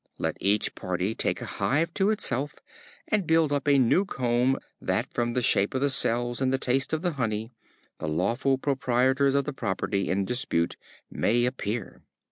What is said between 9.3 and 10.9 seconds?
of the property in dispute